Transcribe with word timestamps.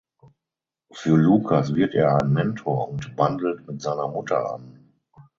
Für 0.91 1.15
Lukas 1.15 1.75
wird 1.75 1.93
er 1.93 2.15
ein 2.19 2.33
Mentor 2.33 2.89
und 2.89 3.15
bandelt 3.15 3.67
mit 3.67 3.83
seiner 3.83 4.07
Mutter 4.07 4.51
an. 4.53 4.95